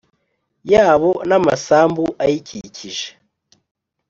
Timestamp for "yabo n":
0.71-1.31